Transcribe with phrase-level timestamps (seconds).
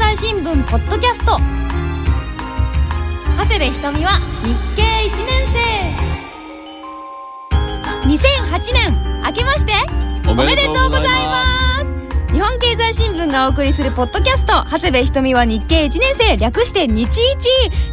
[0.00, 1.38] 済新聞ポッドキャスト。
[3.36, 5.46] 長谷部ひとみは日経1年
[7.52, 7.58] 生。
[8.08, 9.72] 2008年明けまして
[10.26, 11.44] おおめでとうございま
[11.84, 12.32] す。
[12.32, 14.64] 日本経済新聞がお送りするポッドキャスト。
[14.70, 17.18] 長谷部ひとみは日経1年生略して日一。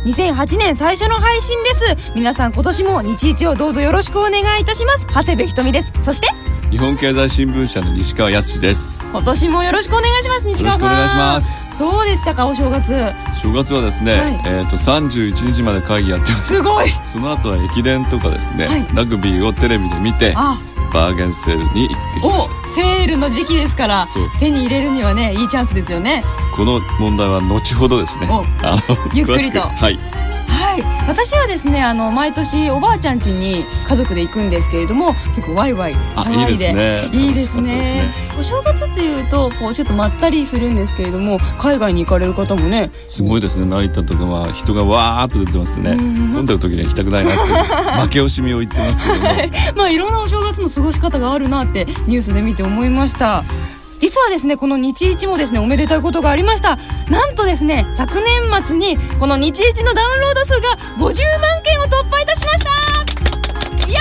[0.06, 2.12] 2008年最初の配信です。
[2.16, 5.06] 皆さん今年も日一をどうぞよろしくお願いいたします。
[5.08, 5.92] 長谷部ひとみです。
[6.02, 6.30] そして
[6.70, 9.04] 日本経済新聞社の西川康です。
[9.04, 10.82] よ今年もよろしくお願いします西川さん。
[10.82, 12.94] ろしくお願いしますどうでしたかお正月。
[13.42, 14.42] 正月はですね、はい。
[14.46, 16.90] えっ、と31日まで会議やってましすごい。
[16.90, 18.88] たその後は駅伝とかですね、はい。
[18.96, 20.60] ラグビーをテレビで見てあ。
[20.94, 22.56] バーゲンセールに行ってきおました。
[22.76, 24.08] セールの時期ですから
[24.40, 26.24] 手に入れるにはねいいチャンスですよね。
[26.56, 28.28] この問題は後ほどですね。
[28.30, 28.44] お。
[28.66, 29.62] あのゆっくりと。
[29.62, 30.27] はい
[30.82, 31.08] はい。
[31.08, 36.52] 私はですねあの毎年おばあちゃん家に家族で行くんですけれども結構ワイワイあ騒いで。
[36.52, 37.10] いいですね。
[37.14, 38.12] いいですね。
[38.30, 43.66] 楽しかお正月っていうとこうちょっとまったりするんですけれども海外に行かれる方もねすごいですね。
[43.66, 45.92] 成田とかは人がわーっと出てますね。
[45.92, 47.40] うん飲んでる時には行きたくないなって
[48.02, 49.28] 負け惜しみを言ってますけども。
[49.76, 53.44] まあいろんなお正月の過ごし方があるなってニュースで見て思いました
[54.00, 56.78] 実はですねこの日一もですねおめでたいことがありました。
[57.10, 61.16] なんとですね昨年末にこの日一のダウンロード数が50万
[61.64, 63.88] 件を突破いたしました。
[63.88, 64.00] いや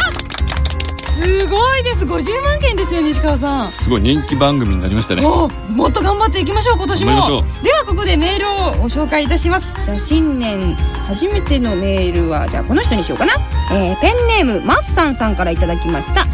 [1.11, 2.05] すごいです。
[2.05, 3.72] 50万件ですよ西川さん。
[3.72, 5.25] すごい人気番組になりましたね。
[5.25, 7.44] おもっと頑張っていきましょう今年も。
[7.62, 9.75] ではここでメールをご紹介いたします。
[9.84, 10.75] じゃあ新年
[11.06, 13.33] 初めてのメールはじゃあこの人にしようかな、
[13.72, 16.27] えーペンネームマッサンさんからいただきました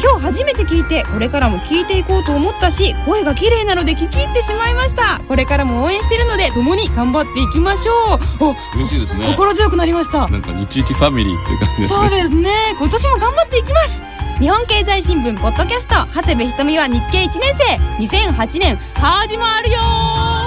[0.00, 5.20] 今日初めて聞いてこれからも聞いていこうと思ったし声が綺麗なので聞き入ってしまいました。
[5.26, 8.44] これからも応援してるので共に頑張っていきましょう。
[8.44, 9.26] お嬉しいですね。
[9.26, 10.28] 心強くなりました。
[10.28, 12.00] なんか日一ファミリーっていう感じですね。
[12.00, 12.50] そうですね。
[12.78, 14.02] 今年も頑張っていきます。
[14.38, 17.64] 日本経済新聞ポッドキャスト長谷部ひとみは日経1年生。
[18.04, 20.37] 2008年始まるよ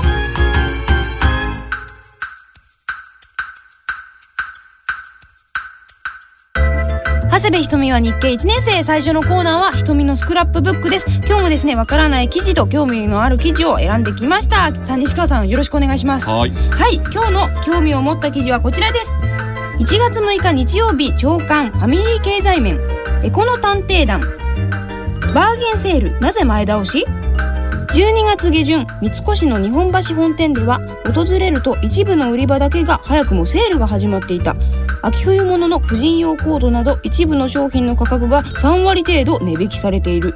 [7.52, 8.30] 部ひとみは日経。
[8.30, 11.06] 1年生最初のコーナーはひとみのスクラップブックです。
[11.26, 14.74] 今日もですねわからない記事と興味のある記事を選んできました。
[14.84, 16.28] さあ西川さんよろしくお願いします。
[16.28, 16.52] はい。
[16.52, 16.96] はい。
[16.96, 19.12] 今日の興味を持った記事はこちらです。
[19.80, 22.80] 1月6日日曜日朝刊ファミリー経済面。
[23.24, 24.22] エコの探偵団。
[25.34, 30.80] バーゲンセールなぜ前倒し？12月下旬三越の日本橋本店では
[31.14, 34.56] 訪れると一部の売り場だけが早くもセールが始まっていた
[35.04, 40.36] 秋冬物の婦人用コードなど一部の商品の価格が3割程度値引きされている。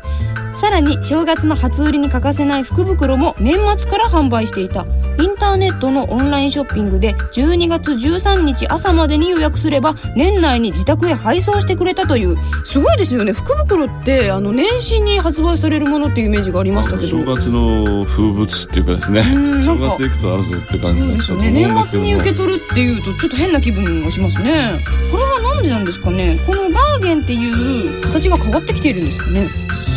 [0.54, 4.86] さらに正月の初売りに欠かせない福袋も年末から販売していた。
[5.20, 13.32] インターネットのオンラインショッピングで12月13日朝までに予約すれば年内に自宅へ配送してくれたというすごいですよね。
[13.34, 17.08] 福袋ってあの年始に発売されるものっていうイメージがありましたけど。
[17.08, 19.24] 正月の風物詩っていうかですね。
[19.24, 21.76] 正月行くとあるぞって感じだったと思うんですけども。
[21.76, 24.80] 年末に受け取るっていうとちょっと変な気分がしますね。
[25.12, 26.40] これは何でなんですかね。
[26.46, 29.50] このバーゲンっていう形が変わってきているんですかね。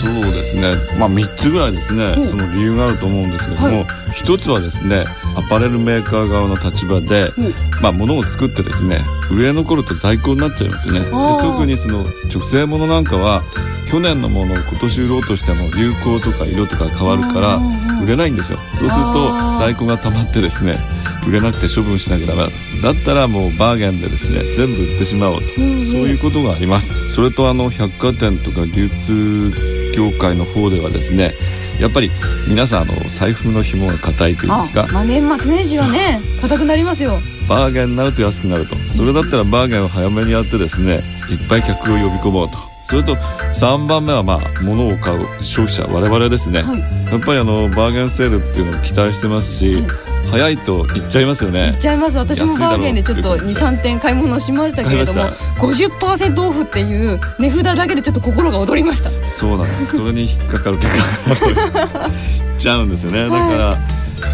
[0.03, 0.75] そうですね。
[0.99, 2.15] まあ3つぐらいですね。
[2.17, 2.21] う。
[2.21, 5.05] んその理由があると思うんですけども、は一つはですね
[5.37, 7.55] アパレルメーカー側の立場で、うん。
[7.81, 11.07] まあ物を作ってですね売れ残ると在庫になっちゃいますよね。
[11.41, 13.43] 特にその女性ものなんかは
[13.89, 18.59] 去年のものを今年売ろうとしても流行とか色とか変わるからうん売れないんですよ。
[18.75, 20.79] そうすると在庫が溜まってですね
[21.27, 22.69] 売れなくて処分しなきゃダメだと。
[22.83, 27.09] だったらもうバーゲンでですね全部売ってしまおうと、そういうことがあります。
[27.11, 29.53] それとあの百貨店とか流通
[29.95, 31.35] 業界の方ではですね
[31.81, 32.11] やっぱり
[32.49, 34.87] 皆さんあの財布の紐が硬いというんですか。
[34.89, 37.21] あまあ年末年始はね硬くなりますよ。
[37.49, 38.77] バーゲンになると安くなると。
[38.89, 42.59] それだったらバーゲンを早めにやってですねいっぱい客を呼び込もうと。
[42.83, 46.81] それと3番目はまあ物を買う消費者我々ですね、はい。
[46.81, 49.85] やっぱりあのバーゲンセールっていうのを期待してますし、
[50.31, 52.19] 早いと行っちゃいますよいっねちゃいます。
[52.19, 59.11] 私もバーゲンでちょっと安いだろうっていうことで23点買い物しましたけれども買い50%オフっていう値札だけでちょっと心が躍りました。
[59.25, 59.97] そうなんです。
[59.97, 63.29] それに引っかかるとか行っちゃうんですよね。
[63.29, 63.53] だはい。
[63.53, 63.79] から、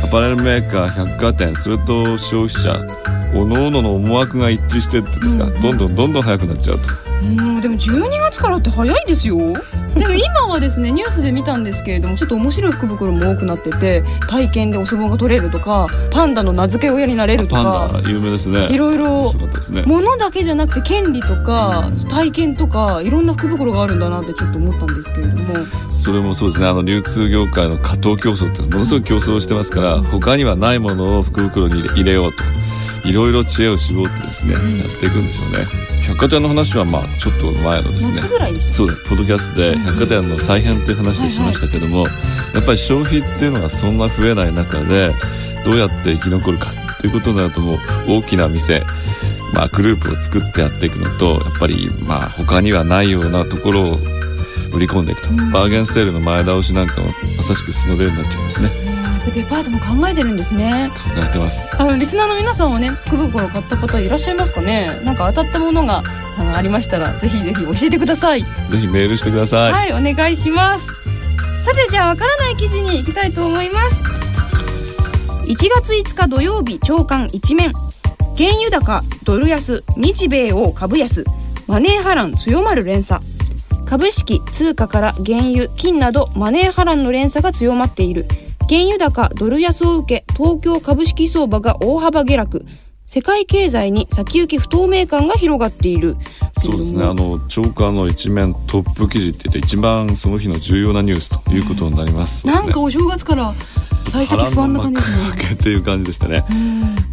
[0.04, 2.86] アパレルメーカー百貨店それと消費者
[3.34, 5.62] おのおのの思惑が一致してってですか、うんうん。
[5.62, 6.88] どんどんどんどん早くなっちゃうと
[7.24, 9.36] うんでも12月からって早いですよ。
[9.94, 18.68] でも今はですねニュースで見たんですけれどもちょっと面白い福袋も多くなってて体験でお相撲が取れるとかパンダの名付け親になれるとパかンダ有名ですね。
[18.72, 19.32] いろいろ
[19.70, 19.84] ね。
[19.86, 25.54] 物だけじゃなくて権利とか体験とかいろんな福袋があるんだなってちょっと思ったんですけれども。
[25.88, 26.66] それもそうですね。
[26.66, 32.42] あの流通業界の過当競争ってものすごい競争してますから他にはないものを福袋に入れようと
[33.04, 34.78] いろいろ知恵を絞ってですね、うん。
[34.78, 35.66] やっていくんでしょうね。
[36.06, 38.18] 百貨店の話はまあちょっと前のですね。
[38.60, 42.06] そうだポッドキャストで百貨店の再編という話でしましたけども、
[42.54, 45.12] やっぱり消費っていうのがそんな増えない中で
[45.64, 47.78] どうやって生き残るかということになるともう
[48.08, 48.82] 大きな店
[49.54, 53.98] まあ、グループを作ってやっていくのとやっぱりまあ他にはないようなところを
[54.72, 57.06] 売り込んでいくと、バーゲンセールの前倒しなんかは
[57.36, 58.93] まさしくその例になっちゃいますね
[59.30, 60.90] デパートも考えてるんですね。
[60.94, 61.76] 考えてます。
[61.76, 65.00] あのリスナーの皆さんはね福袋買った方いらっしゃいますかね。
[65.04, 66.02] なんか当たったものが
[66.38, 68.42] あのありましたらぜひぜひ教えてください。
[68.42, 68.46] ぜ
[68.78, 69.72] ひメールしてください。
[69.72, 70.86] はいお願いします。
[71.64, 74.02] さてじゃあわからない記事に行きたいと思います。
[75.44, 77.72] 1月5日土曜日朝刊一面。
[78.36, 81.24] 原油高ドル安日米欧株安。
[81.66, 83.24] マネー波乱強まる連鎖。
[83.86, 88.26] 株式通貨から原油金などマネー波乱の連鎖が強まっている
[88.68, 92.66] 原油高ドル安を受け東京株式相場が大幅下落。
[93.06, 96.16] 世界経済に先行き不透明感が広がっている。
[96.58, 97.04] そうですね。
[97.04, 103.54] あの長官の一面トップ記事って言って一番その日の重要なニュースということになります、うん、なんかお正月から
[104.08, 106.44] 幸先不安な感じですねっていう感じでしたね、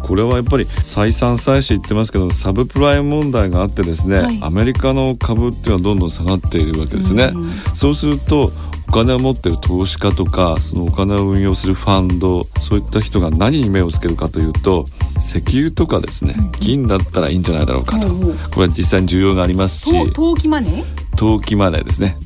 [0.00, 7.32] これはやっぱり再三再四言ってますけどサブプライム問題があってですね、はい、アメリカの株っていうのはどんどん下がっているわけですね、
[7.74, 8.52] そうすると
[8.92, 14.84] お金を持ってる投資家とかそのお金を運用するファンドそういった人が何に目をつけるかというと
[15.16, 18.06] 石油とかですね金だったらいいんじゃないだろうかと。
[18.08, 21.16] これは実際に需要がありますし投機マネー？
[21.16, 22.18] 投機マネーですね。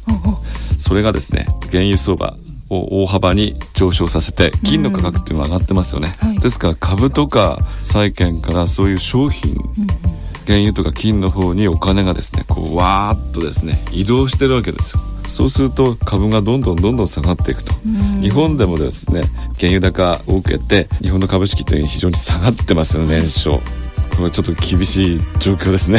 [0.77, 2.37] それがですね原油相場
[2.69, 9.57] を大幅に上昇させて金の価格っていうのは上がってますよね、はい、ですから株とか債券からそういう商品、
[10.47, 15.03] 原油とか金の方にお金がですねこうわーっとですね移動してるわけですよ。
[15.29, 17.73] そうすると株がどんどんどんどん下がっていくと、
[18.21, 19.23] 日本でもですね
[19.59, 23.61] 原油高を受けて日本の株式というのは非常に下がってますよね年初。
[24.11, 25.99] これはちょっと厳しい状況ですね。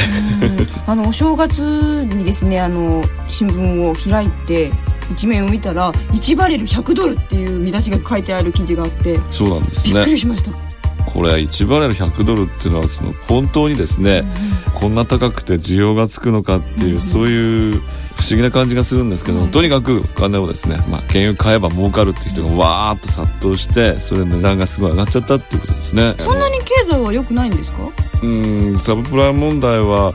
[0.88, 1.60] あのお正月
[2.06, 4.72] にですねあの新聞を開いて
[5.12, 9.94] 一面を見たら1バレル100ドルっていう見出しが書いてある記事があってそうなんですね。
[9.94, 10.67] びっくりしました
[11.08, 14.24] これ1バレル100ドルっていうのはその本当にですね、
[14.68, 26.14] うん、こんな高くて需要がつくのかっていう、うん、そういう不思議な感じがするんですけど、うん、とにかくお金をですね、まあ、原油買えば儲かるっていう人がわーっと殺到してそれで値段がすごい上がっちゃったっていうことですね。
[26.18, 27.90] そんなに経済は良くないんですか？
[28.24, 30.14] うんサブプライム問題は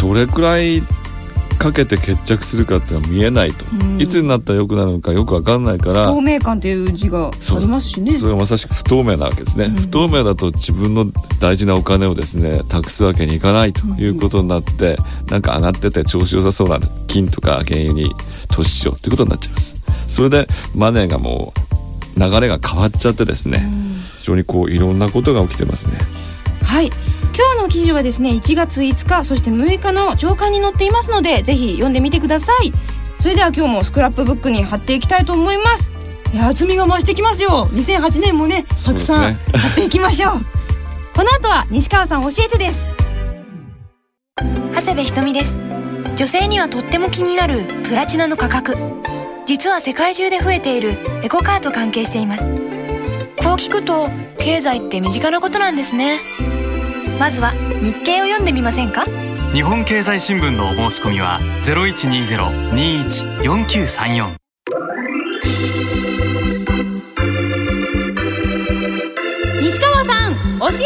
[0.00, 0.82] どれくらい
[1.58, 6.06] かけて決着するかっていうのは見えないと、うん、いつになったら良くなるのかよく分かんないから。
[6.06, 8.12] 不透明感っていう字がありますしね。
[8.12, 11.06] それはまさしく不透明なわけですね、うん、不透明だと自分の
[11.40, 18.10] 大事なお金をですね託すわけにいかないということになって、うん、なんか上がってて調子良さそうな金とか原油に
[18.48, 19.82] 投資しようってことになっちゃいます。
[20.06, 21.52] それでマネーがも
[22.16, 23.68] う流れが変わっちゃってですね、
[24.18, 25.94] 非常にこういろんなことが起きてますね。
[26.62, 26.90] はい
[27.34, 32.72] 今日の記事はですね1月5日そして6日の朝刊に載っていますのでぜひ読んでみてください。
[33.20, 35.90] それでは今日もスクラップブックに貼っていきたいと思います。
[36.32, 37.68] いや厚みが増してきますよ。
[37.72, 40.32] 2008年もねたくさん貼っていきましょう。
[41.14, 42.90] この後は西川さん教えてです。
[44.74, 45.58] 長谷部ひとみです。
[46.16, 48.76] 女性にはとっても気になるプラチナの価格。
[49.46, 52.50] 実は世界中で増えているエコカーと関係しています。
[53.38, 56.20] こう聞くと経済って身近なことなんですね
[57.18, 57.52] まずは
[57.82, 59.04] 日経を読んでみませんか？
[59.52, 64.36] 日本経済新聞のお申し込みは0120-21-4934
[69.62, 70.78] 西川さん教えて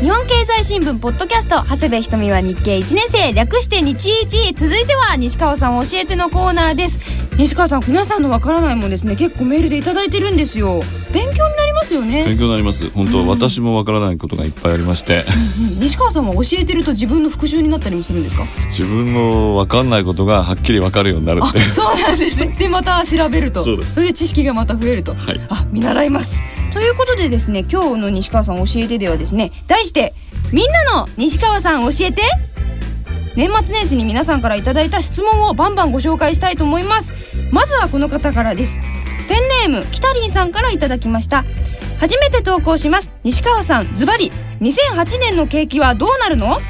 [0.00, 7.00] 日本経済新聞ポッドキャスト長谷部ひとみは日経1年生略して日一続いては西川さん教えてのコーナーです。
[7.38, 9.16] 西川さん皆さんのわからないもんですね。
[9.16, 10.82] 結構メールで頂いてるんですよ。
[11.14, 12.26] 勉強になりますよね。
[12.26, 12.90] 勉強になります。
[12.90, 15.24] 本当、うん、私もわからないことがいっぱいありまして、
[15.58, 18.44] うんうん、西川さんは教えてると自分の復習になったりもするんですか？
[18.66, 21.58] 自分のわかんないことがはっきりわかるようになるって。
[21.58, 22.48] そうなんですね。
[22.58, 23.64] でまた調べると。
[23.64, 23.94] そうです。
[23.94, 26.42] それで知識がまた増えると、はい、あ見習います
[26.76, 30.12] ということでですね今日の西川さん教えてではですね題して
[30.52, 32.20] みんなの西川さん教えて。
[33.34, 37.12] 年末年始に皆さんからいただいた質問をバンバンご紹介したいと思います。
[37.50, 38.78] まずはこの方からです。
[39.28, 41.44] ペンネームキタリンさんからいただきました。
[41.98, 43.10] 初めて投稿します。
[43.24, 44.30] 西川さんズバリ。
[44.60, 46.60] 2008年の景気はどうなるの？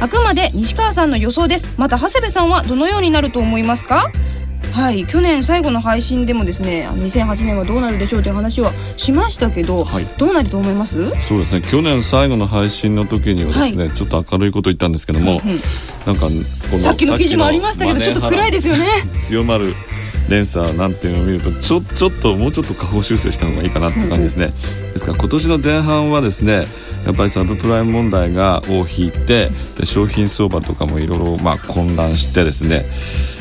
[0.00, 1.68] あくまで西川さんの予想です。
[1.76, 4.12] また長谷部さんはどのようになると思いますか？
[4.72, 11.10] はい去年最後の配信でもですね2008年はどうなるでしょうという話はしましたけど、はい、どうなると思います？
[11.20, 15.60] そうですね去年最後の配信の時にはですね、はい、ちょっと明るいこと言ったんですけども、うん、
[16.06, 16.26] なんか
[16.70, 18.86] このさっきの記事もありましたけどちょっと暗いですよね。
[19.20, 19.74] 強まる
[20.28, 24.52] 連鎖なんていうのを見るとちょちょっともうちょっと下方修正した方がいいかなって感じですね、
[24.86, 26.66] うん、ですから今年の前半はですね
[27.06, 32.84] やっぱりサブプライム問題が尾を引いてで商品相場とかもいろいろまあ混乱してですね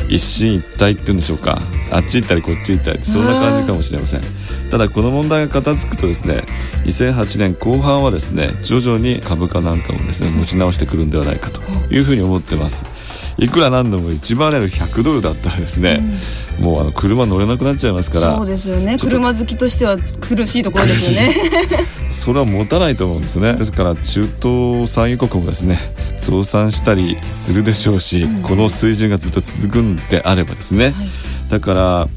[0.10, 1.62] 一進一退っていうんでしょうか。
[1.92, 4.22] あっち行ったりこっち行ったりそんな感じかもしれません。
[4.70, 6.44] ただこの問題が片付くとですね
[6.86, 12.86] 2008年後半はですね徐々に株価なんかもですね持ち直してくるんではないかというふうに思ってます
[13.38, 16.02] いくらなんでも1バレル100ドルだったらですね、
[16.60, 18.98] うん、もうあの車乗れなくなっちゃいますからそうですよね。
[18.98, 21.36] 車好きとしては苦しいところですよね。
[22.10, 23.54] それは持たないと思うんですね。
[23.54, 25.78] ですから中東産油国もですね
[26.20, 30.94] 増産したりするでしょうし、うん、この水準がずっと続くんであればですね、はい、
[31.52, 32.08] だから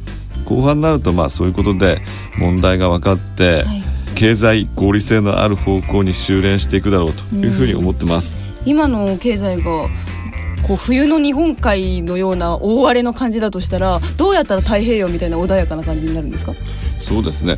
[0.46, 2.00] 後半になるとまあそういうことで
[2.38, 3.84] 問題が分かって、はい、
[4.14, 8.44] 経済合理性のある方向に修練していくだろうというふうに思ってます。
[8.64, 9.88] 今の経済が
[10.70, 16.54] こう冬の日本海のような大荒れの感じだとしたらどうやったら太平洋みたいな穏やかな感じになるんですか？
[16.96, 17.56] そうですね。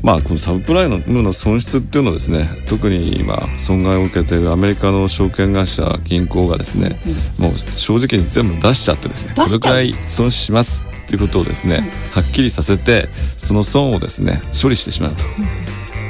[0.00, 7.00] まあこのサブプライムの損失っていうのはですね特に今損害を受けているアメリカの証券会社銀行がですね、
[7.40, 11.80] うん、もう正直に全部出しちゃってですねこれくらい損失しますっていうことをですね、う
[12.20, 15.24] ん、はっきりさせてその損をですね処理してしまうと。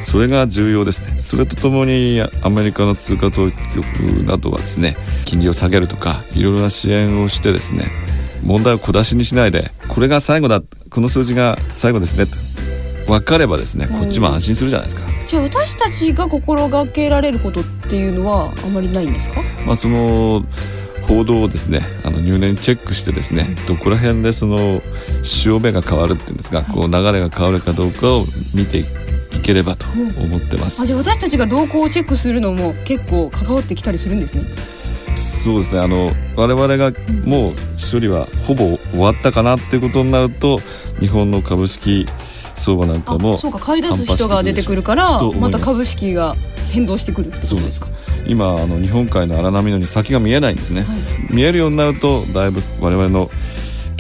[0.01, 1.21] それが重要ですね。
[1.21, 3.57] それとともにアメリカの通貨当局
[4.25, 7.91] などはですね金利を下げるとかいろいろな支援をしてですね
[8.43, 12.25] 問題を小出しにしないでこれが最後だこの数字が最後ですね
[13.07, 19.43] 分かればですねこっちも安心するじゃないですか、じゃあ私たちが心がけられることっていうのはあまりないんですか？
[19.67, 20.45] まあその
[21.03, 24.81] 報道をですねあの入念にチェックしてですね、どこら辺でその
[25.23, 28.85] 潮目が変わるっていうんですか、こう流れが変わるかどうかを見てい
[29.41, 34.45] ければと思ってます、あじゃあ私たちが動向をチェックするのも結構関わってきたりするんですね。
[35.17, 35.81] そうですね。
[35.81, 36.93] あの我々が
[37.25, 37.55] もう
[37.93, 40.61] 処理はほぼ終わったかなっていうことになると
[41.01, 42.07] 日本の株式
[42.55, 43.59] 相場なんかもそうか。
[43.59, 46.37] 買い出す人が出てくるからまた株式が
[46.71, 47.89] 変動してくるってことですか。
[48.27, 53.31] 今あの日本海の荒波のように先が見えないんですね、はい、見えるようになるとだいぶ我々の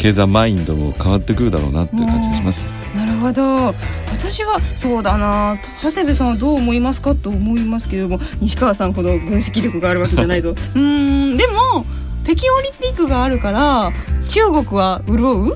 [0.00, 2.73] 経済マインドも変わってくるだろうなっていう感じがします。
[2.97, 3.75] なるほど。
[4.11, 5.59] 私はそうだな。
[5.83, 10.54] 長谷部さんはどう思いますかと思いますけれども西川さんほど分析力があるわけじゃないぞ。
[10.75, 11.85] うんでも
[12.25, 13.92] 北京オリンピックがあるから
[14.26, 15.54] 中国は潤う？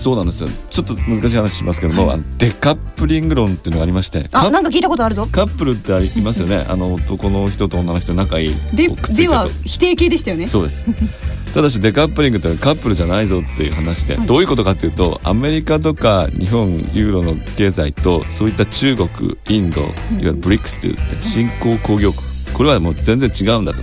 [0.00, 0.48] そうなんですよ。
[0.70, 5.28] ちょっと難しい話しますけども、はい、デカップリング論っていうのがありましてあなんか聞いたことあるぞ。
[5.30, 6.64] カップルってありますよね。
[6.70, 10.46] あの男の人と女の人仲いいででは否定形でしたよね。
[10.46, 10.86] そうです。
[11.52, 23.82] ただしデカップリングってカップルじゃないぞっていう話で、はい、どういうことかっていうとアメリカとか日本ユーロの経済とそういった中国インドいわゆるブリックスというですね新興工業国これはもう全然違うんだと。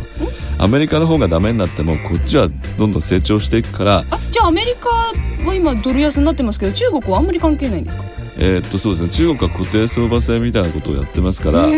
[0.60, 5.14] アメリカの方がダメになってもこっちはどんどん成長していくからあじゃあアメリカは
[5.54, 8.04] 今ドル安になってますけど中国はあんまり関係ないんですか？
[8.40, 9.10] えー、っとそうですね。
[9.10, 11.70] 中国は固定相場制みたいなことをやってますからあん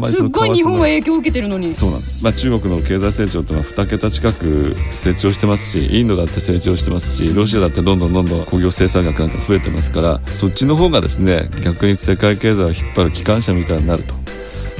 [0.00, 1.72] まりすごい日本は影響を受けてるのに。
[1.72, 14.14] そうなんです、まあ、中国の経済成長というのは2桁近く成長してますしインドだって成長してますしロシアだってどんどんどんどん工業生産額なんか増えてますからそっちの方がですね逆に世界経済を引っ張る機関車みたいになると。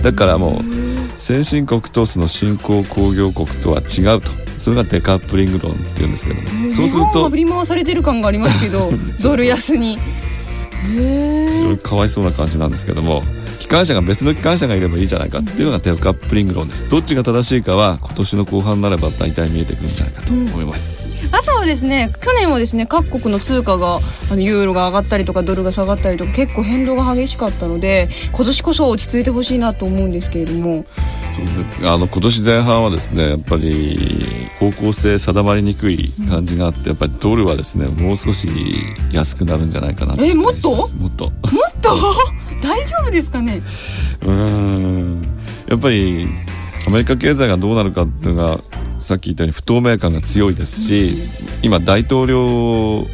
[0.02, 0.62] だからもう
[1.20, 4.32] 先進国とその新興工業国とは違うと。
[4.58, 8.90] それがデカップリング論っていうんですけども、そうすると振り回されてる感がありますけど
[9.22, 9.98] ドル安に。
[10.82, 13.22] 非常にかわいそうな感じなんですけども
[13.60, 16.88] 機関車が別の機関車がいればいいじゃないかっていうのがデカップリング論です。
[16.88, 24.00] どっちが正しいかは今年の後半ならば大体見えてくるんじゃないかと思います、うん、あとはですね去年はですね各国の通貨が
[24.30, 30.84] あのユーロが上がったりとかドルが下がったりとか結構変動が激しかったので今年こそ落ち着いてほしいなと思うんですけれども
[31.82, 38.48] あの今年前半はですねやっぱり方向性定まりにくい感じがあって、やっぱりドルはですねもう少し
[39.12, 40.70] 安くなるんじゃないかなえもっと？
[40.70, 41.30] もっと。
[41.30, 41.32] もっ
[41.80, 41.96] と？
[42.62, 43.62] 大丈夫ですかね？
[44.26, 45.22] うん。
[45.68, 46.28] やっぱり
[46.86, 48.60] アメリカ経済がどうなるかっていうのが
[48.98, 51.14] さっき言ったように不透明感が強いですし、
[51.62, 53.06] 今大統領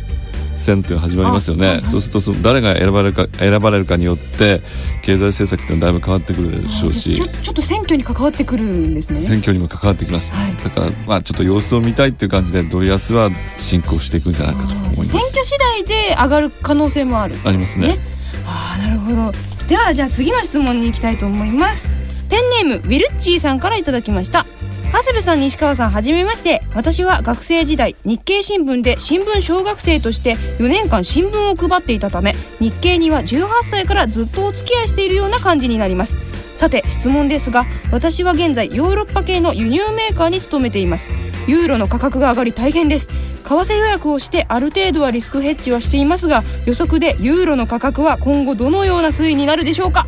[0.57, 4.63] 選っていうの始まりますよね、はいはい、そうするとその誰が選ばれるか選ばれるかによって
[5.03, 7.15] 経済政策っていうのはだいぶ変わってくるでしょうし。
[7.15, 9.21] ちょっと選挙に関わってくるんですね。
[9.21, 15.11] 選挙にも関わってきます、はい、だからまあちょっと様子を見たいっていう感じでドル安は進行していくんじゃないかと思います。
[15.11, 17.99] 選挙次第で上がる可能性もある、ありますね。
[18.47, 19.33] ああなるほど。
[19.69, 21.91] ではじゃあ次の質問に行きたいと思います。
[22.29, 24.47] ペンネームウィルッチーさんからいただきました
[24.93, 26.63] 長谷部さん西川さんはじめまして。
[26.75, 36.15] 私は学生時代日経新聞で新聞小学生として4年間新聞を配っていたため日経には18歳からずっとお付き合いしているような感じになります。
[36.57, 41.11] さて質問ですが私は現在ヨーロッパ系の輸入メーカーに勤めています。
[41.47, 43.09] ユーロの価格が上がり大変です。
[43.09, 43.13] 為
[43.45, 50.07] 替予約をしてある程度はリスクヘッジはしていますが予測でユーロの価格は今後どのような推移になるでしょうか？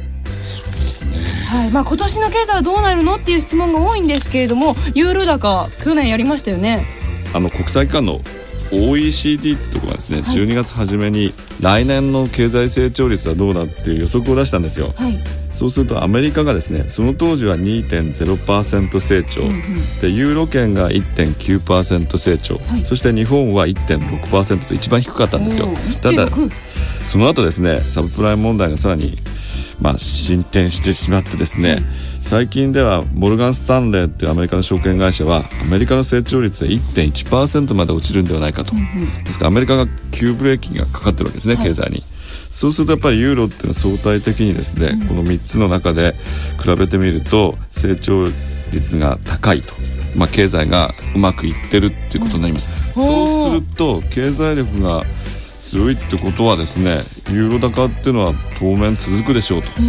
[1.49, 1.71] はい。
[1.71, 6.87] まあ、今年の経済はどうなるのっていう質問が多いんですけれどもユーロ高去年やりましたよね。
[7.35, 8.21] あの国際間の
[8.71, 15.19] OECD ってところがですね、はい、12月初めに来年の経済成長率はどうだっていう予測を出したんですよ、はい、
[15.51, 25.69] そうするとアメリカがですねその当時は2.0%成長、うんうん、でユーロ圏が1.9%成長、はい、そして日本は1.6%と一番低かったんですよ。
[26.03, 26.29] ただ
[27.05, 29.17] その後ですねサブプライム問題がさらに
[29.81, 31.83] まあ、進展してしまってですね、
[32.21, 38.75] 最近ではモルガン・スタンレーっていうアメリカの証券会社はアメリカの成長率で1.1%まで落ちるんではないかと、
[39.25, 42.03] ですからアメリカが急ブレーキがかかってるわけですね、経済に。
[42.51, 46.17] そうするとやっぱりユーロっていうのは相対的にですね、この3つの中で
[46.61, 48.27] 比べてみると成長
[48.73, 49.75] 率が高いと。
[50.17, 55.05] まあ、経済がうまくいってるっていうことになります、そうすると経済力が
[55.69, 59.81] 強いってことはですねユーロ高っていうのは当面続くでしょうと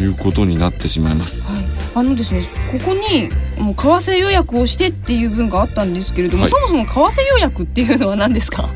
[0.00, 1.64] いうことになってしまいます、うんはい、
[1.94, 8.68] あのですねここにもう為替予約をしてっていう文があったんですけれども、はい、そもそも為替予約っていうのは何ですか？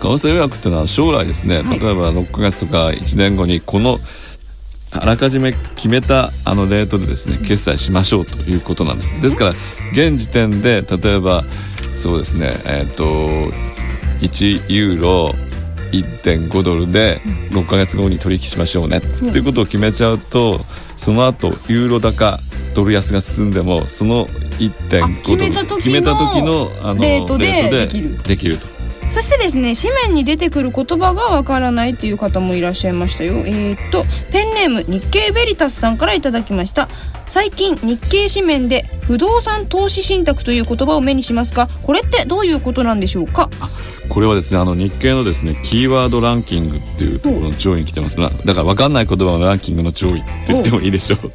[0.00, 3.98] 為替予約っていうのは将来ですね、例えば6か月とか1年後にこの
[4.90, 9.20] あらかじめ決めたあのレートでですね決済しましょうということなんです。
[9.20, 9.50] ですから
[9.92, 11.44] 現時点で例えば
[11.96, 13.04] そうですねえっ、ー、と
[14.20, 15.34] 1ユーロ
[16.00, 17.20] 1.5ドルで
[17.50, 20.60] 6か月後に取引しましょうね、うん、っていうことを決めちゃうと
[20.96, 22.38] その後ユーロ高
[22.74, 25.22] ドル安が進んでもその1.5
[25.68, 28.22] ドル決めた時のあのレートでできる。
[28.22, 28.74] できると。
[29.08, 33.34] そしてですね紙面に出てくる言葉がわからないっていう方もいらっしゃいましたよ。
[33.46, 36.88] えー、っとペンネーム日経ベリタスさんからいただきました。
[37.26, 43.48] 最近日経紙面で不動産投資信託という言葉を目にしますがこれってどういうことなんでしょうか？
[44.08, 48.16] これはですねあの日経のですねキーワードランキングっていうところの上位に来てます。
[48.16, 51.32] だから分かんない言葉のランキングの上位って言ってもいいでしょう。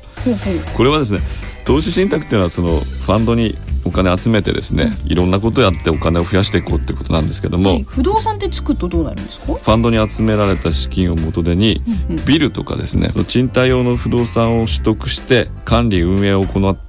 [0.76, 1.20] これはですね
[1.66, 9.46] 投資信託っていうのはそのファンドにお金集めてですね、いろんなことやってお金を増やしていこうってことなんですけども、はい、不動産ってつくとどうなるんですか？
[9.46, 11.82] ファンドに集められた資金を元手に、
[12.26, 16.89] ビルとかですね賃貸用の不動産を取得して管理運営を行って、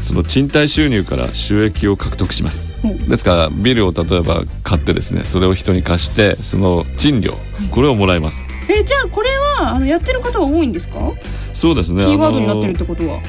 [0.00, 2.74] その賃貸収入から収益を獲得します、
[3.08, 7.34] ですからビルを例えば買ってですねそれを人に貸してその賃料、
[7.70, 8.46] これをもらいます。
[8.68, 9.28] えじゃあこれ
[9.60, 11.12] はあのやってる方は多いんですか？
[11.52, 12.04] そうですね。
[12.04, 13.20] キーワードになってるってことは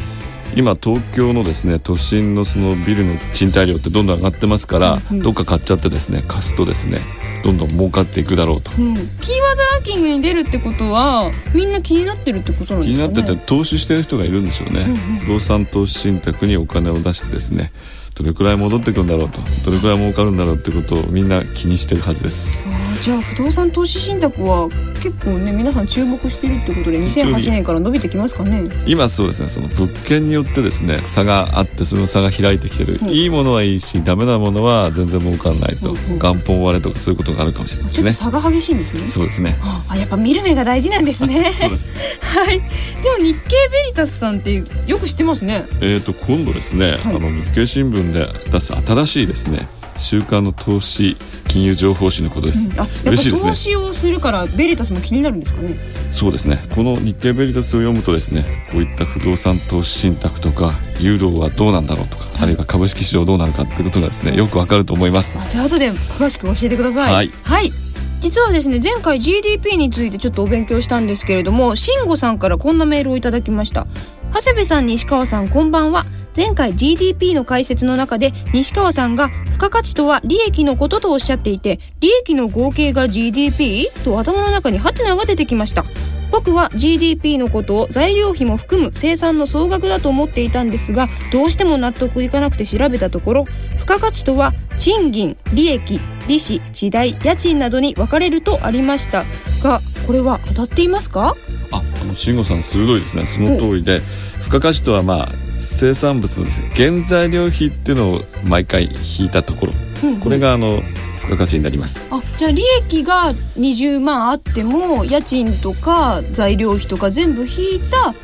[0.57, 6.99] 今東京のですね都心のそのビルの賃貸料ってどんどん上がってますから、うんうん、どっか買っちゃってですね貸すとですね
[7.43, 13.13] どんどん儲かっていくだろうと、うん、キーワードランキングに出るってことはみんな気になってるってことなんですかね？
[13.13, 17.71] 気になってて投資してる人がいるんですよね、うんうん、不動産投資信託にお金を出してですね
[18.17, 22.65] どれくらい戻ってくるんだろうとどれくらい儲かるんだろうってことをみんな気にしてるはずです。
[23.03, 24.69] じゃあ不動産投資信託は
[25.03, 28.71] 結構ね皆さん注目してるってことで2008年から伸びてきますかね？
[28.87, 38.13] 今そうですねその物件によってですね差があってその差が開いてきてる、うん、いいものはいいしダメなものは全然儲かんないと、うんうん、元本割れとかそういうことがあるかもしれないですね。
[38.13, 39.07] 差が激しいんですね。
[39.07, 39.57] そうですね。
[39.61, 41.53] あやっぱ見る目が大事なんですね。
[41.59, 41.93] そうです。
[42.21, 42.57] はい。
[42.57, 43.39] でも日経
[43.83, 45.67] ベリタスさんってよく知ってますね。
[45.81, 49.67] えっ、ー、と今度ですね、はい、あの日経新聞で出す新しいですね
[49.97, 51.17] 週間の投資
[51.47, 53.49] 金融情報誌のことです、うん、あ嬉しいですね。
[53.49, 55.75] 投資をするからベリタスも気になるんですかね？
[56.11, 56.67] そうですね。
[56.75, 65.39] この日経ベリタスを読むとですねこういった不動産投資信託とかユーロはどうなんだろうとか、あるいは株式市場どうなるかっていうことがですねよくわかると思います。
[65.49, 67.13] じゃあ後で詳しく教えてください。
[67.13, 67.71] はい、はい。
[68.19, 73.87] 実はですね前回 GDP についてちょっとお勉強したんですけれども慎吾さんからこんなメールをいただきました
[74.33, 76.03] 長谷部さん西川さんこんばんは
[76.37, 83.89] 前回 GDP の解説の中で西川さんが付加価値とは利益のこととおっしゃっていて利益の合計が GDP?
[84.05, 85.83] と頭の中にハテナが出てきました。
[86.29, 93.45] 僕は GDP のことを材料費も含む生産の総額だと思っていたんですがどうしても納得いかなくて調べたところ
[93.79, 99.23] 付加価値とは賃金利益利子地代家賃などに分かれるとありました。
[99.63, 101.35] がこれは当たっていますか？
[101.71, 103.25] ああの慎吾さん鋭いですね。
[103.25, 104.01] その通りで
[104.39, 108.89] 付加価値とはまあ生産物のですね原材料費っていうのを毎回
[109.19, 110.81] 引いたところ、うんうん、これがあの
[111.19, 112.07] 付加価値になります。
[112.09, 118.15] あじゃあ利益が20万あっても家賃とか材料費とか全部引いた本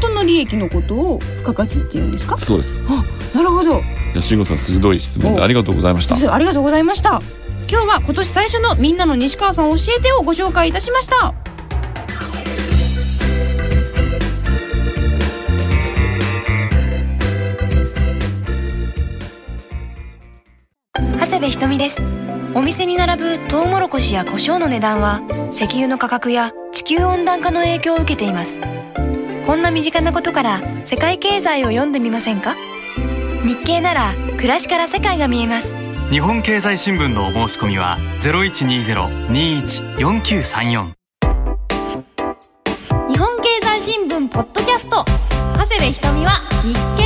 [0.00, 2.36] 当の利益のことを付加価値っていうんですか？
[2.36, 2.82] そうです。
[2.88, 3.80] あなるほど。
[3.80, 6.34] いや慎吾さん鋭い質問でありがとうございました。
[6.34, 7.22] ありがとうございました。
[7.70, 11.34] 今日は今年最初のみんなの西川さん教えてをご紹介いたしました
[21.42, 22.02] 部ひとみです。
[22.54, 28.60] お店に並ぶトウモロコシや胡椒の値段は石油の価格や地球温暖化の影響を受けています。
[29.44, 32.54] こんな身近なことから世界経済を読んでみませんか？
[33.44, 35.74] 日経なら暮らしから世界が見えます。
[36.10, 40.92] 日本経済新聞のお申し込みは0120-21-4934
[43.08, 45.04] 日本経済新聞ポッドキャスト
[45.56, 47.01] 長谷部ひとみは日経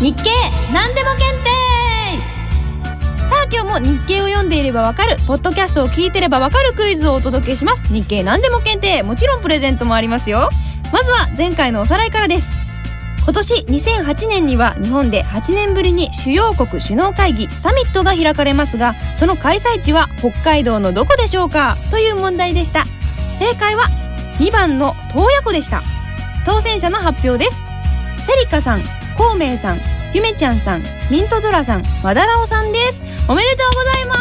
[0.00, 0.30] 日経
[0.72, 1.50] 何でも検定
[3.28, 7.84] さあ今日も日経を読んでいればわかるポッドキャストを聞いてればわかるクイズをお届けします。
[7.92, 10.48] 日経何でも検定もちろんプレゼントもありますよ。
[10.90, 12.48] まずは前回のおさらいからです。
[13.22, 21.76] 今年2008年には日本で8年ぶりに主要国首脳会議サミットが開かれますがその開催地は北海道のどこでしょうか？
[21.90, 22.84] という問題でした。
[23.34, 23.84] 正解は
[24.38, 25.82] 2番の洞爺湖でした。
[26.46, 27.62] 当選者の発表です。
[28.26, 28.80] セリカさん。
[29.16, 29.80] 孔明さん
[30.12, 33.02] ゆめちゃんさんミントドラさん和田ラオさんです。
[33.28, 34.20] おめでとうございます。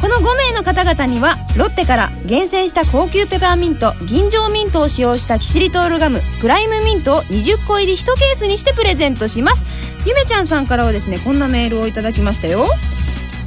[0.00, 9.64] この5名の方々にはロッテから厳選した高級ペパーミント銀条ミントを使用したキシリトールガムプライムミントを20個入り1ケースにしてプレゼントします。
[10.06, 12.70] ゆめちゃんさんからはですねこんなメールをいただきましたよ。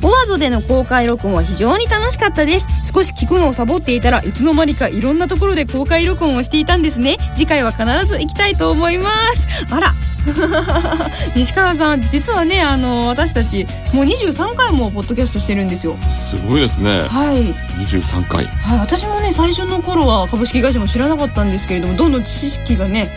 [0.04, 2.68] オワゾでの公開録音は非常に楽しかったです。
[2.84, 7.18] 少し聞くのをサボっていたらいつの間にかいろんなところで公開録音をしていたんですね。
[7.36, 9.66] 次回は必ず行きたいと思います。
[9.70, 9.94] あら。
[11.36, 15.98] 西川さん実はねあの私たちもう23回もポッドキャストしてるんですよ。
[16.10, 17.02] すごいですね。
[17.02, 17.54] はい。
[17.84, 18.46] 23回。
[18.46, 23.10] はい、私もね最初の頃は株式会社も知らなかったんですけれどもどんどん知識がね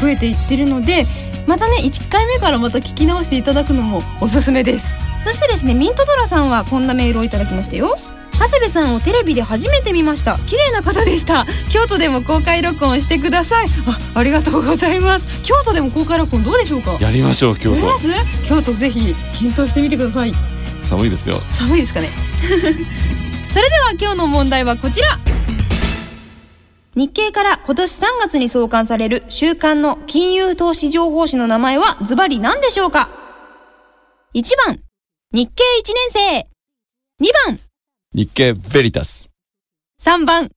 [0.00, 1.06] 増えていってるので
[1.46, 7.96] またね1回目からまた聞き直していただくのもおすすめですそしてですねミントドラさんはこんなメールをいただきましたよ。
[8.38, 10.36] 長谷部さんをテレビで初めて見ました。
[10.46, 11.46] 綺麗な方でした。
[11.70, 13.68] 京都でも公開録音してください。
[13.86, 15.42] あありがとうございます。
[15.44, 16.96] 京都でも公開録音どうでしょうか？
[17.00, 17.80] やりましょう京都。
[18.48, 20.32] 京都ぜひ検討してみてください。
[20.78, 21.36] 寒いですよ。
[21.52, 22.08] 寒いですかね？
[23.52, 25.08] それでは今日の問題はこちら。
[26.94, 33.08] 日経から今年3月に創刊される週刊の金融投資情報誌の名前はズバリ何でしょうか
[34.34, 34.78] ?1 番、
[35.34, 36.44] 日経1年
[37.18, 37.24] 生。
[37.24, 37.58] 2番、
[38.12, 39.30] 日経ベリタス
[40.02, 40.50] 3番、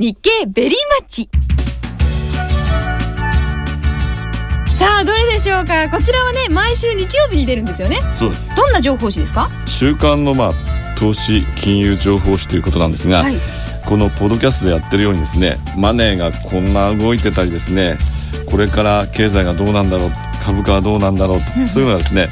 [0.00, 1.30] 日経ベリーマッチ。
[4.74, 5.88] さあ、どれでしょうか？
[5.88, 7.98] こちらはね、毎週日曜日に出るんですよね。
[8.12, 9.48] そうですどんな情報誌ですか？
[9.64, 10.54] 週刊のまあ
[10.98, 13.36] 投資金融情報誌ということなんですが、はい。
[13.86, 17.96] このポッドキャストでやってるようにですねマネーがこんな動いてたりですね
[18.50, 20.12] これから経済がどうなんだろう
[20.42, 22.26] 株価はどうなんだろうと、そういうのはですね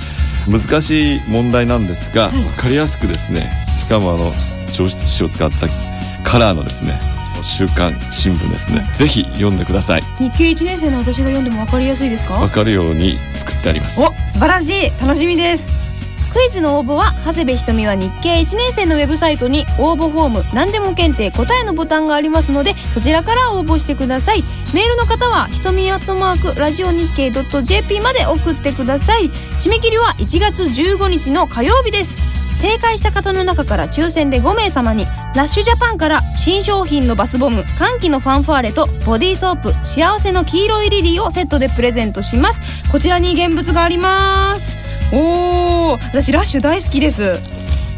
[0.49, 2.43] 難しい問題なんですが、はい。
[2.43, 4.33] 分かりやすくですねしかもあの
[4.69, 5.69] 消失紙を使った
[6.23, 7.01] カラーのですね
[7.43, 10.03] 週刊新聞ですねぜひ読んでください。
[10.19, 12.39] 日経1年生の私が読んでも分かりやすいですか？
[12.39, 14.01] 分かるように作ってあります。
[14.01, 14.91] お素晴らしい。
[15.01, 15.71] 楽しみです
[16.35, 24.43] クイズの応募は長谷部ひとみは日経1年生のウェブサイトに応募フォーム何でも検定答えのボタンがありますのでそちらから応募してください。
[24.75, 29.31] メールの方はひとみアットマークラジオ日経 .jp まで送ってください。
[29.61, 32.17] 締め切りは1月15日の火曜日です。
[32.59, 35.05] 正解した方の中から抽選で5名様に
[35.37, 42.61] ラッシュジャパンから新商品のバスボム歓喜のファンファーレとボディーソープ幸せの黄色いリリーをセットでプレゼントします。
[42.91, 44.84] こちらに現物があります。
[45.15, 47.41] おお私ラッシュ大好きです。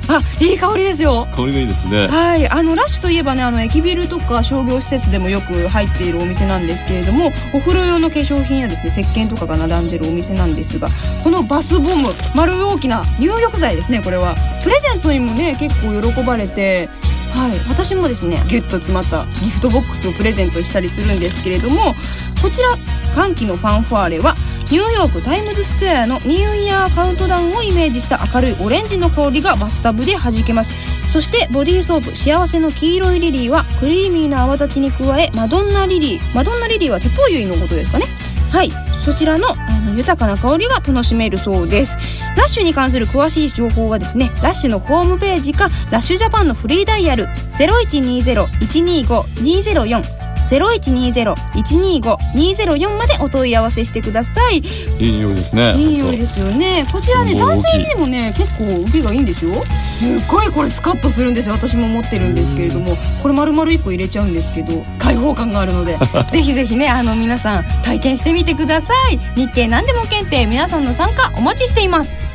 [0.09, 1.27] あいい香りですよ。
[1.35, 2.07] 香りがいいですね。
[2.07, 10.91] はい、あのラッシュといえばねあの駅ビルとか商業施設でもよく入っているお店なんですけれどもお風呂用の化粧品やですね石鹸とかが並んでるお店なんですが
[11.25, 14.37] このバスボム丸大きな入浴剤ですねこれは。
[14.63, 16.89] プレゼントにもね結構喜ばれて
[17.35, 21.95] はい、私もですねギュッと詰まったギフトボックスをプレゼントしたりするんですけれども
[22.41, 22.71] こちら
[23.15, 24.35] 歓喜のファンファーレは
[24.69, 30.75] ニューヨークタイムズスクエアのニューイヤーカウントダウンをイメージした明るいオレンジの香りがバスタブで弾けます。
[31.09, 38.07] そしてボディーソープ幸せの黄色いリリーはクリーミーな泡立ちに加えマドンナリリーマドンナリリーはテポユイのことですかね。
[38.51, 38.73] はい。
[39.05, 41.97] そちらのあの豊かな香りが楽しめるそうです。
[42.37, 47.27] ラッシュに関する詳しい情報はですねラッシュのホームページかラッシュジャパンのフリーダイヤル
[47.57, 50.16] 0120-125-204
[50.49, 54.59] 0120-125-204までお問い合わせしてください。
[54.99, 55.75] いい匂いですね。
[55.77, 56.87] いい匂いですよね。
[56.93, 59.63] こちらね男性にもね結構受けがいいんですよ。
[59.79, 61.55] すっごいこれスカッとするんですよ。
[61.55, 62.97] 私も持ってるんですけれども。
[63.23, 65.99] これ丸々1個入れちゃうんですけど開放感があるので
[66.31, 69.19] ぜひぜひねあの皆さん体験してみてください。
[69.37, 72.26] 日経何でも検定皆さんの参加お待ちしています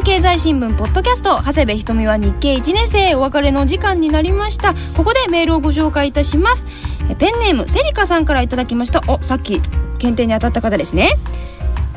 [0.00, 4.72] 本経済新聞ポッドキャスト長谷部ひとみは日経1年生お別れの時間になりました。
[4.96, 6.66] ここでメールをご紹介いたします。
[7.10, 9.02] えペンネームセリカさんからいただきました。
[9.08, 9.60] おさっき
[9.98, 11.18] 検定に当たった方ですね。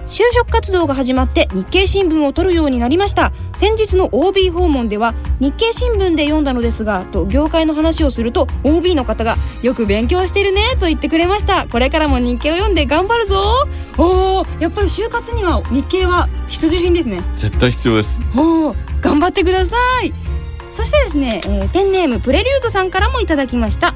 [0.07, 3.31] 就職活動が始まって日経新聞を取るようになりました。
[3.55, 11.67] 先日の OB 訪問では日経新聞で読んだのですがと業界の話をすると OB の方がよく勉強してるねと言ってくれました。
[11.67, 13.65] これからも日経を読んで頑張るぞ。
[13.97, 17.23] おおやっぱり就活には日経は必需品ですね。
[17.35, 18.21] 絶対必要です。
[18.35, 20.13] おお頑張ってください。
[20.69, 23.93] そしてですね、えー、ペンネームプレリュードさんからもいただきました。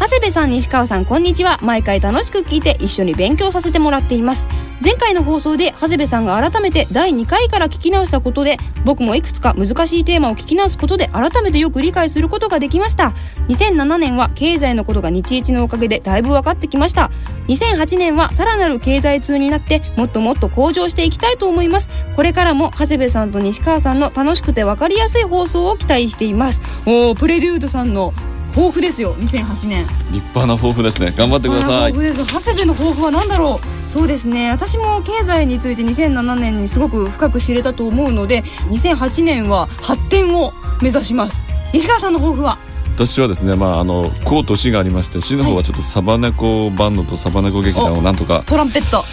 [0.00, 1.58] 長谷部さん西川さんこんにちは。
[1.62, 4.46] 毎回楽しく聞いて一緒に勉強させてもらっています
[4.80, 13.12] 前回の放送で長谷部さんが改めて第2回から聞き直したことで僕もいくつか難しいテーマを聞き直すことで改めてよく理解することができました。
[13.48, 17.10] 2007年は経済のことが日一のおかげでだいぶ分かってきました。
[17.48, 21.88] 2008年はさらなる経済通になってもっともっと向上していきたいと思います。
[22.14, 26.62] これからも長谷部さんと西川さんの楽しくて分かりやすい放送を期待しています。
[26.86, 28.14] おおプレデュードさんの
[28.58, 29.86] 豊富ですよ2008年。
[30.10, 31.12] 立派な抱負ですね。
[31.16, 31.92] 頑張ってください。
[31.92, 32.34] 豊富です。
[32.34, 33.90] 長谷部の抱負は何だろう。
[33.90, 34.50] そうですね。
[34.50, 41.44] 私も経済について2007年にすごく深く知れたと思うので2008年は発展を目指します。
[41.72, 42.58] 西川さんの抱負は？
[42.96, 49.04] 私はですね、まあ、あの高と市がありまして市の方はちょっとサバネコバンドとサバネコ劇団をなんとかトランペット。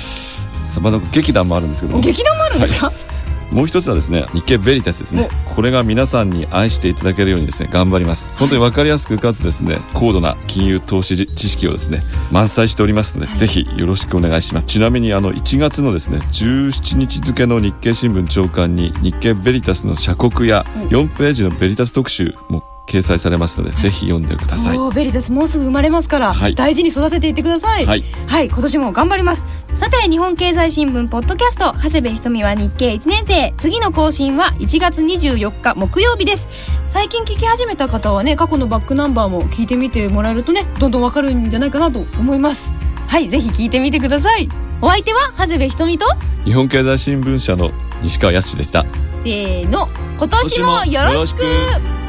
[0.71, 1.99] サバネコ劇団もあるんですけど。
[1.99, 3.14] 劇団もあるんですか、はい
[3.51, 5.29] もう一つはですね日経ベリタスですね。
[5.55, 8.29] これが皆さんに愛していただけるようにですね頑張ります。
[8.35, 14.67] 本当に分かりやすくかつですね高度な金融投資知識をですね満載しておりますので、はい、ぜひよろしくお願いします。
[14.67, 24.77] ちなみにあの1月のですね17日付の日経新聞長官に日経ベリタスの社国や4ページのベリタス特集も掲載されますので、ぜひ読んでください。
[24.77, 27.85] おベリタスもうすぐ生まれますから、はい、大事に育てていってください。
[27.85, 29.45] はい、はい、今年も頑張ります。
[29.75, 33.53] さて、日本経済新聞ポッドキャスト、長谷部ひとみは日経1年生。
[33.57, 36.49] 次の更新は1月24日木曜日です。
[36.87, 42.71] 最近聞き始めた方はね、過去のバックナンバーも聞いてみてもらえるとね、どんどんわかるんじゃないかなと思います。
[43.07, 44.49] はい、ぜひ聞いてみてください。
[44.81, 46.05] お相手は長谷部ひとみと
[46.43, 47.71] 日本経済新聞社の
[48.01, 48.85] 西川康でした。
[49.25, 51.41] せーの、今年もよろしく。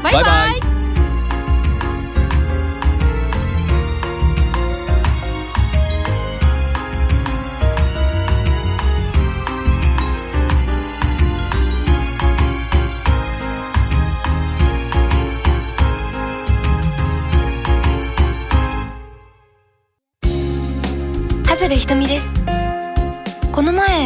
[0.03, 0.23] バイバイ。
[0.23, 0.67] バイバ
[21.47, 22.36] 長谷部ひとみです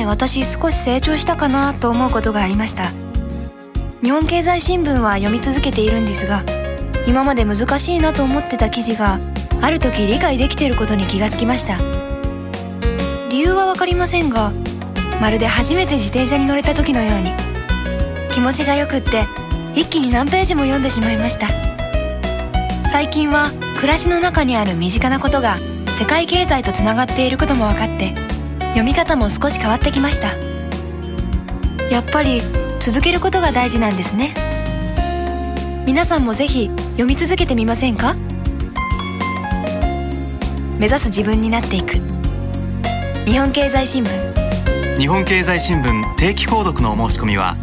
[0.06, 2.92] 私少し成長したかなと思うことがありました。
[4.02, 6.44] 日本経済新聞は読み続けているんですが
[7.08, 9.20] 今まで難しいなと思ってた記事が
[9.62, 11.78] ある時理解できていることに気がつきました。
[13.30, 14.52] 理由は分かりませんが
[15.22, 17.32] まるで初めて自転車に乗れた時のように
[18.34, 19.26] 気持ちがよくって
[19.76, 21.48] 一気に何ページも読んでしまいました。
[22.92, 25.58] 最近は暮らしの中にある身近なことが
[25.98, 28.14] 世界経済とつながっていることも分かって
[28.72, 30.34] 読み方も少し変わってきました。
[31.90, 32.42] やっぱり
[32.80, 34.34] 続けることが大事なんですね。
[35.86, 38.16] 皆さんもぜひ読み続けてみませんか？
[40.80, 41.96] 目指す自分になっていく。
[43.26, 44.98] 日本経済新聞。
[44.98, 47.56] 日本経済新聞定期購読のお申し込みは